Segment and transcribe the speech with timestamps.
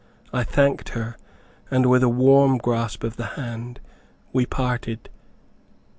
[0.33, 1.15] I thanked her,
[1.69, 3.79] and with a warm grasp of the hand
[4.33, 5.09] we parted.